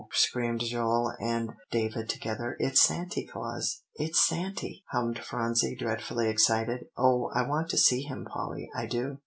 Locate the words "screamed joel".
0.13-1.13